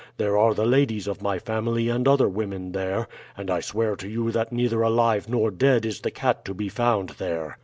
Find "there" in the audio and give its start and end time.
0.17-0.35, 2.71-3.07, 7.19-7.59